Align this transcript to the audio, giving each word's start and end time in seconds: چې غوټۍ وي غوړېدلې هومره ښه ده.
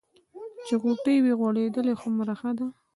چې 0.65 0.73
غوټۍ 0.81 1.17
وي 1.23 1.33
غوړېدلې 1.39 1.93
هومره 2.01 2.33
ښه 2.39 2.51
ده. 2.57 2.67